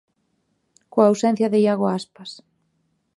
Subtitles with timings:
[0.91, 2.31] Coa ausencia de Iago Aspas.